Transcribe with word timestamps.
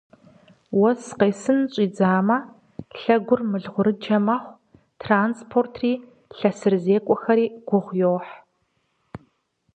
Уэс 0.79 1.03
къесын 1.19 1.59
щӀидзамэ, 1.73 2.37
гъуэгур 2.99 3.41
мылгъурыджэ 3.51 4.17
мэхъу, 4.25 4.57
транспортри 5.01 5.91
лъэсырызекӀуэхэри 6.37 7.45
гугъу 7.67 7.95
йохь. 7.99 8.31